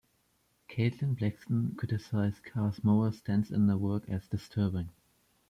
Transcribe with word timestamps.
Caitlin 0.67 1.15
Blaxton 1.15 1.77
criticized 1.77 2.43
Carr's 2.43 2.83
moral 2.83 3.11
stance 3.11 3.51
in 3.51 3.67
the 3.67 3.77
work 3.77 4.09
as 4.09 4.27
"disturbing". 4.27 4.89